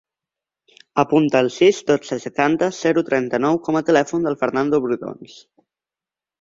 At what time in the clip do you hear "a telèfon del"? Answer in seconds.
3.81-4.41